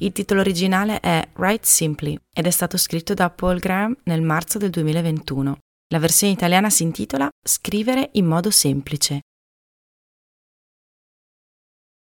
Il 0.00 0.12
titolo 0.12 0.40
originale 0.40 1.00
è 1.00 1.28
Write 1.34 1.66
Simply 1.66 2.16
ed 2.32 2.46
è 2.46 2.50
stato 2.50 2.76
scritto 2.76 3.14
da 3.14 3.30
Paul 3.30 3.58
Graham 3.58 3.96
nel 4.04 4.22
marzo 4.22 4.56
del 4.56 4.70
2021. 4.70 5.58
La 5.88 5.98
versione 5.98 6.32
italiana 6.32 6.70
si 6.70 6.84
intitola 6.84 7.28
Scrivere 7.44 8.10
in 8.12 8.26
modo 8.26 8.52
semplice. 8.52 9.22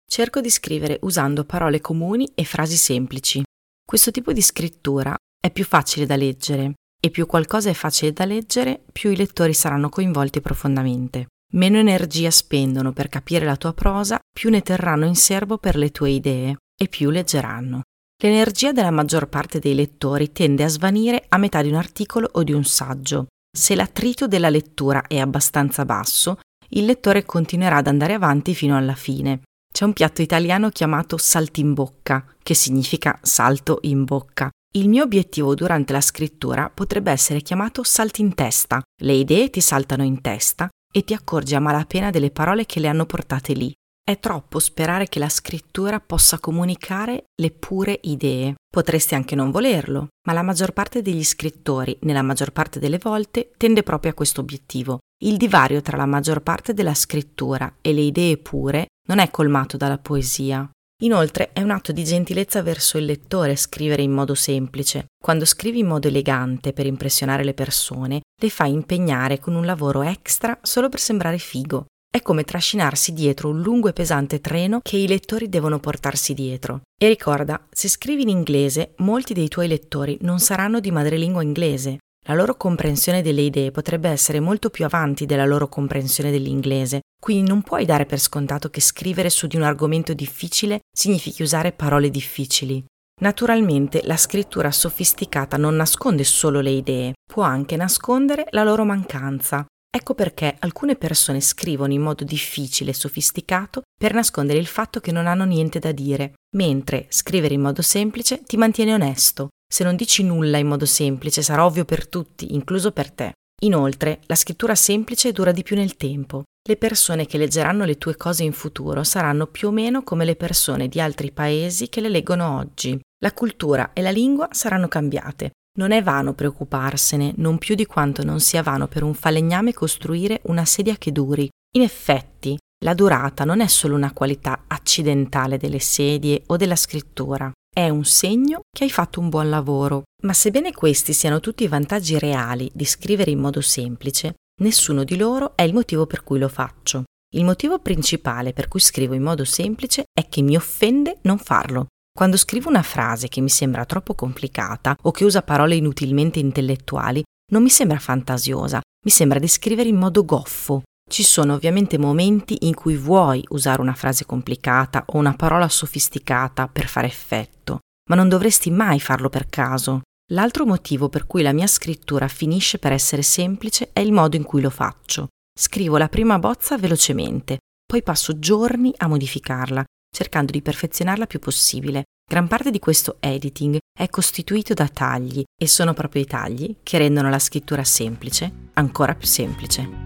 Cerco 0.08 0.42
di 0.42 0.50
scrivere 0.52 1.00
usando 1.02 1.44
parole 1.44 1.82
comuni 1.82 2.30
e 2.36 2.44
frasi 2.44 2.78
semplici. 2.78 3.44
Questo 3.84 4.12
tipo 4.12 4.32
di 4.32 4.44
scrittura 4.44 5.16
è 5.40 5.50
più 5.50 5.66
facile 5.66 6.06
da 6.06 6.16
leggere 6.16 6.74
e 7.02 7.10
più 7.10 7.26
qualcosa 7.26 7.72
è 7.72 7.74
facile 7.74 8.14
da 8.14 8.26
leggere, 8.26 8.84
più 8.92 9.10
i 9.10 9.16
lettori 9.16 9.56
saranno 9.56 9.90
coinvolti 9.90 10.40
profondamente. 10.40 11.30
Meno 11.54 11.80
energia 11.80 12.30
spendono 12.30 12.94
per 12.94 13.10
capire 13.10 13.46
la 13.46 13.58
tua 13.58 13.74
prosa, 13.74 14.20
più 14.32 14.52
ne 14.52 14.62
terranno 14.62 15.06
in 15.06 15.16
serbo 15.16 15.58
per 15.58 15.76
le 15.76 15.90
tue 15.90 16.12
idee 16.12 16.58
e 16.78 16.88
più 16.88 17.10
leggeranno. 17.10 17.82
L'energia 18.22 18.72
della 18.72 18.92
maggior 18.92 19.28
parte 19.28 19.60
dei 19.60 19.76
lettori 19.76 20.32
tende 20.32 20.64
a 20.64 20.68
svanire 20.70 21.26
a 21.30 21.38
metà 21.38 21.62
di 21.62 21.70
un 21.70 21.76
articolo 21.76 22.30
o 22.32 22.44
di 22.44 22.54
un 22.54 22.64
saggio. 22.64 23.28
Se 23.56 23.76
l'attrito 23.76 24.28
della 24.28 24.50
lettura 24.50 25.06
è 25.08 25.20
abbastanza 25.20 25.86
basso, 25.86 26.40
il 26.70 26.86
lettore 26.86 27.26
continuerà 27.26 27.78
ad 27.78 27.88
andare 27.88 28.14
avanti 28.14 28.54
fino 28.54 28.76
alla 28.76 28.96
fine. 28.96 29.42
C'è 29.72 29.86
un 29.86 29.94
piatto 29.94 30.22
italiano 30.22 30.70
chiamato 30.70 31.18
saltimbocca, 31.18 32.26
che 32.42 32.54
significa 32.54 33.20
salto 33.22 33.80
in 33.82 34.04
bocca. 34.04 34.50
Il 34.74 34.90
mio 34.90 35.04
obiettivo 35.04 35.56
durante 35.56 35.94
la 35.94 36.02
scrittura 36.02 36.70
potrebbe 36.70 37.12
essere 37.12 37.42
chiamato 37.42 37.84
salti 37.84 38.22
in 38.22 38.34
testa. 38.34 38.82
Le 39.02 39.14
idee 39.14 39.50
ti 39.50 39.62
saltano 39.62 40.04
in 40.04 40.22
testa 40.22 40.68
e 40.92 41.04
ti 41.04 41.14
accorgi 41.14 41.56
a 41.56 41.60
malapena 41.60 42.10
delle 42.10 42.32
parole 42.32 42.66
che 42.66 42.80
le 42.80 42.88
hanno 42.88 43.06
portate 43.06 43.54
lì. 43.54 43.74
È 44.10 44.20
troppo 44.20 44.60
sperare 44.60 45.10
che 45.10 45.20
la 45.20 45.28
scrittura 45.28 46.00
possa 46.00 46.40
comunicare 46.40 47.26
le 47.42 47.52
pure 47.52 48.00
idee. 48.04 48.56
Potresti 48.66 49.16
anche 49.16 49.36
non 49.36 49.52
volerlo, 49.52 50.08
ma 50.26 50.32
la 50.32 50.44
maggior 50.44 50.72
parte 50.72 51.02
degli 51.02 51.26
scrittori, 51.26 51.98
nella 52.04 52.22
maggior 52.22 52.52
parte 52.52 52.80
delle 52.80 53.00
volte, 53.00 53.52
tende 53.58 53.84
proprio 53.84 54.12
a 54.12 54.14
questo 54.14 54.40
obiettivo. 54.40 55.00
Il 55.22 55.36
divario 55.36 55.82
tra 55.82 55.98
la 55.98 56.06
maggior 56.06 56.40
parte 56.40 56.74
della 56.74 56.94
scrittura 56.94 57.80
e 57.82 57.92
le 57.92 58.00
idee 58.00 58.38
pure 58.38 58.86
non 59.10 59.20
è 59.20 59.30
colmato 59.30 59.76
dalla 59.76 59.98
poesia. 59.98 60.66
Inoltre 61.04 61.52
è 61.52 61.62
un 61.62 61.72
atto 61.72 61.92
di 61.92 62.06
gentilezza 62.06 62.62
verso 62.62 62.98
il 62.98 63.04
lettore 63.04 63.58
scrivere 63.58 64.04
in 64.04 64.14
modo 64.14 64.36
semplice. 64.36 65.08
Quando 65.22 65.44
scrivi 65.44 65.80
in 65.80 65.88
modo 65.88 66.08
elegante 66.08 66.72
per 66.72 66.86
impressionare 66.86 67.44
le 67.44 67.54
persone, 67.54 68.22
le 68.42 68.50
fai 68.50 68.72
impegnare 68.72 69.38
con 69.38 69.54
un 69.54 69.66
lavoro 69.66 70.02
extra 70.02 70.58
solo 70.62 70.88
per 70.88 71.02
sembrare 71.02 71.40
figo. 71.40 71.88
È 72.18 72.24
come 72.24 72.46
trascinarsi 72.46 73.14
dietro 73.14 73.50
un 73.50 73.62
lungo 73.62 73.90
e 73.90 73.94
pesante 73.94 74.42
treno 74.42 74.80
che 74.82 74.98
i 74.98 75.08
lettori 75.08 75.50
devono 75.50 75.80
portarsi 75.80 76.34
dietro. 76.34 76.82
E 77.00 77.08
ricorda, 77.08 77.68
se 77.70 77.88
scrivi 77.88 78.24
in 78.24 78.30
inglese, 78.30 78.96
molti 78.98 79.36
dei 79.36 79.48
tuoi 79.48 79.68
lettori 79.68 80.18
non 80.22 80.40
saranno 80.40 80.80
di 80.80 80.90
madrelingua 80.90 81.44
inglese. 81.44 82.00
La 82.28 82.34
loro 82.34 82.56
comprensione 82.56 83.22
delle 83.22 83.42
idee 83.42 83.70
potrebbe 83.70 84.10
essere 84.10 84.40
molto 84.40 84.72
più 84.72 84.84
avanti 84.84 85.28
della 85.28 85.46
loro 85.46 85.70
comprensione 85.70 86.32
dell'inglese, 86.32 87.02
quindi 87.22 87.48
non 87.48 87.62
puoi 87.62 87.86
dare 87.86 88.08
per 88.08 88.20
scontato 88.20 88.72
che 88.72 88.82
scrivere 88.82 89.30
su 89.30 89.46
di 89.46 89.56
un 89.56 89.62
argomento 89.62 90.16
difficile 90.16 90.80
significhi 90.92 91.44
usare 91.44 91.72
parole 91.72 92.10
difficili. 92.10 92.84
Naturalmente 93.22 94.02
la 94.06 94.18
scrittura 94.18 94.72
sofisticata 94.72 95.56
non 95.58 95.76
nasconde 95.76 96.24
solo 96.24 96.62
le 96.62 96.72
idee, 96.72 97.14
può 97.32 97.44
anche 97.44 97.76
nascondere 97.76 98.48
la 98.50 98.64
loro 98.64 98.86
mancanza. 98.86 99.68
Ecco 99.90 100.14
perché 100.14 100.56
alcune 100.60 100.96
persone 100.96 101.42
scrivono 101.42 101.94
in 101.94 102.02
modo 102.02 102.24
difficile 102.24 102.92
e 102.92 102.94
sofisticato 102.94 103.82
per 103.98 104.14
nascondere 104.14 104.60
il 104.60 104.68
fatto 104.68 105.00
che 105.00 105.12
non 105.12 105.28
hanno 105.28 105.46
niente 105.46 105.80
da 105.80 105.92
dire, 105.92 106.34
mentre 106.56 107.08
scrivere 107.10 107.54
in 107.54 107.62
modo 107.62 107.82
semplice 107.82 108.44
ti 108.44 108.58
mantiene 108.58 108.94
onesto. 108.94 109.50
Se 109.70 109.84
non 109.84 109.96
dici 109.96 110.24
nulla 110.24 110.58
in 110.58 110.68
modo 110.68 110.86
semplice 110.86 111.42
sarà 111.42 111.66
ovvio 111.66 111.84
per 111.84 112.08
tutti, 112.08 112.54
incluso 112.54 112.92
per 112.92 113.12
te. 113.12 113.32
Inoltre, 113.64 114.20
la 114.28 114.36
scrittura 114.36 114.76
semplice 114.76 115.32
dura 115.32 115.52
di 115.52 115.64
più 115.64 115.76
nel 115.76 115.98
tempo. 115.98 116.44
Le 116.68 116.78
persone 116.78 117.26
che 117.26 117.38
leggeranno 117.38 117.86
le 117.86 117.98
tue 117.98 118.16
cose 118.16 118.44
in 118.44 118.52
futuro 118.52 119.04
saranno 119.04 119.48
più 119.48 119.70
o 119.70 119.72
meno 119.72 120.04
come 120.04 120.26
le 120.26 120.36
persone 120.36 120.88
di 120.88 121.02
altri 121.02 121.32
paesi 121.32 121.90
che 121.90 122.02
le 122.02 122.10
leggono 122.10 122.58
oggi. 122.58 123.00
La 123.24 123.34
cultura 123.34 123.94
e 123.94 124.02
la 124.02 124.12
lingua 124.12 124.50
saranno 124.52 124.88
cambiate, 124.88 125.52
non 125.78 125.92
è 125.92 126.04
vano 126.04 126.34
preoccuparsene, 126.34 127.34
non 127.38 127.58
più 127.58 127.76
di 127.76 127.86
quanto 127.86 128.24
non 128.24 128.40
sia 128.40 128.62
vano 128.62 128.88
per 128.88 129.04
un 129.04 129.14
falegname 129.14 129.74
costruire 129.74 130.42
una 130.44 130.66
sedia 130.66 130.96
che 130.98 131.12
duri. 131.12 131.50
In 131.76 131.82
effetti, 131.82 132.58
la 132.84 132.94
durata 132.94 133.44
non 133.44 133.62
è 133.62 133.68
solo 133.68 133.96
una 133.96 134.14
qualità 134.14 134.66
accidentale 134.68 135.58
delle 135.58 135.80
sedie 135.80 136.44
o 136.48 136.58
della 136.58 136.76
scrittura, 136.76 137.52
è 137.78 137.90
un 137.90 138.06
segno 138.06 138.62
che 138.76 138.86
hai 138.86 138.90
fatto 138.90 139.20
un 139.20 139.30
buon 139.30 139.52
lavoro. 139.52 140.02
Ma 140.24 140.34
sebbene 140.34 140.74
questi 140.74 141.14
siano 141.14 141.40
tutti 141.40 141.64
i 141.64 141.68
vantaggi 141.68 142.18
reali 142.18 142.72
di 142.74 142.86
scrivere 142.86 143.30
in 143.30 143.38
modo 143.38 143.62
semplice, 143.62 144.34
nessuno 144.62 145.04
di 145.04 145.16
loro 145.16 145.56
è 145.56 145.62
il 145.62 145.76
motivo 145.76 146.08
per 146.08 146.24
cui 146.24 146.40
lo 146.40 146.48
faccio. 146.48 147.04
Il 147.36 147.46
motivo 147.46 147.78
principale 147.78 148.52
per 148.52 148.68
cui 148.68 148.80
scrivo 148.80 149.14
in 149.14 149.22
modo 149.22 149.46
semplice 149.46 150.06
è 150.12 150.28
che 150.28 150.42
mi 150.42 150.56
offende 150.56 151.20
non 151.22 151.38
farlo. 151.38 151.86
Quando 152.18 152.36
scrivo 152.36 152.70
una 152.70 152.82
frase 152.82 153.28
che 153.28 153.42
mi 153.42 153.50
sembra 153.50 153.86
troppo 153.86 154.16
complicata 154.16 154.98
o 155.04 155.12
che 155.12 155.24
usa 155.24 155.44
parole 155.44 155.76
inutilmente 155.76 156.40
intellettuali, 156.40 157.22
non 157.52 157.62
mi 157.62 157.70
sembra 157.70 158.00
fantasiosa, 158.00 158.82
mi 159.06 159.12
sembra 159.12 159.38
di 159.38 159.48
scrivere 159.48 159.88
in 159.88 159.98
modo 159.98 160.26
goffo. 160.26 160.82
Ci 161.08 161.22
sono 161.22 161.54
ovviamente 161.54 162.00
momenti 162.00 162.66
in 162.66 162.74
cui 162.74 162.96
vuoi 162.96 163.46
usare 163.50 163.82
una 163.82 163.94
frase 163.94 164.26
complicata 164.26 165.04
o 165.10 165.20
una 165.20 165.36
parola 165.36 165.70
sofisticata 165.70 166.68
per 166.68 166.88
fare 166.88 167.06
effetto, 167.06 167.82
ma 168.10 168.16
non 168.16 168.30
dovresti 168.30 168.72
mai 168.72 169.00
farlo 169.00 169.30
per 169.30 169.48
caso. 169.48 170.02
L'altro 170.32 170.66
motivo 170.66 171.10
per 171.10 171.28
cui 171.28 171.44
la 171.44 171.54
mia 171.54 171.68
scrittura 171.68 172.28
finisce 172.28 172.80
per 172.80 172.94
essere 172.94 173.22
semplice 173.22 173.92
è 173.94 174.00
il 174.00 174.12
modo 174.12 174.36
in 174.36 174.44
cui 174.44 174.62
lo 174.62 174.72
faccio. 174.72 175.28
Scrivo 175.54 175.98
la 175.98 176.10
prima 176.10 176.40
bozza 176.40 176.80
velocemente, 176.80 177.60
poi 177.86 178.02
passo 178.02 178.40
giorni 178.40 178.92
a 178.98 179.08
modificarla, 179.08 179.84
cercando 180.18 180.52
di 180.52 180.64
perfezionarla 180.64 181.28
più 181.28 181.38
possibile. 181.38 182.06
Gran 182.28 182.48
parte 182.48 182.72
di 182.72 182.80
questo 182.80 183.18
editing 183.20 183.78
è 183.96 184.10
costituito 184.10 184.74
da 184.74 184.88
tagli 184.88 185.44
e 185.56 185.68
sono 185.68 185.94
proprio 185.94 186.24
i 186.24 186.26
tagli 186.26 186.78
che 186.82 186.98
rendono 186.98 187.30
la 187.30 187.38
scrittura 187.38 187.84
semplice 187.84 188.52
ancora 188.74 189.14
più 189.14 189.28
semplice. 189.28 190.06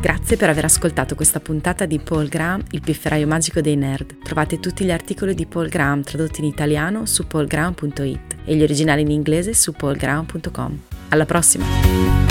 Grazie 0.00 0.36
per 0.36 0.48
aver 0.50 0.64
ascoltato 0.64 1.14
questa 1.14 1.40
puntata 1.40 1.86
di 1.86 1.98
Paul 2.00 2.28
Graham, 2.28 2.62
il 2.72 2.80
pifferaio 2.80 3.26
magico 3.26 3.60
dei 3.60 3.76
nerd. 3.76 4.18
Trovate 4.22 4.58
tutti 4.58 4.84
gli 4.84 4.90
articoli 4.90 5.34
di 5.34 5.46
Paul 5.46 5.68
Graham 5.68 6.02
tradotti 6.02 6.40
in 6.40 6.46
italiano 6.46 7.06
su 7.06 7.26
paulgraham.it 7.26 8.36
e 8.44 8.56
gli 8.56 8.62
originali 8.62 9.02
in 9.02 9.12
inglese 9.12 9.54
su 9.54 9.72
paulgraham.com. 9.72 10.80
Alla 11.08 11.24
prossima! 11.24 12.23